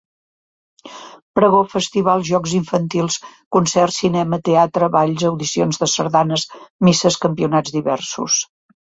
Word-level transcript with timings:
Pregó, 1.39 1.59
festivals, 1.73 2.25
jocs 2.31 2.55
infantils, 2.61 3.19
concerts, 3.59 4.01
cinema, 4.05 4.41
teatre, 4.51 4.91
balls, 4.99 5.29
audicions 5.33 5.83
de 5.85 5.93
sardanes, 5.97 6.51
misses, 6.91 7.23
campionats 7.29 7.81
diversos. 7.81 8.45